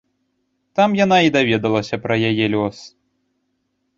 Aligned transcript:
Там 0.79 0.95
яна 0.99 1.17
і 1.27 1.33
даведалася 1.35 1.95
пра 2.05 2.15
яе 2.29 2.45
лёс. 2.55 2.77